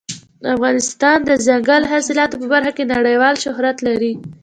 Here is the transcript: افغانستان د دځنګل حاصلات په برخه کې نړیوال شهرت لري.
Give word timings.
افغانستان 0.55 1.17
د 1.23 1.29
دځنګل 1.37 1.83
حاصلات 1.91 2.31
په 2.39 2.45
برخه 2.53 2.71
کې 2.77 2.83
نړیوال 2.93 3.35
شهرت 3.43 3.77
لري. 3.87 4.13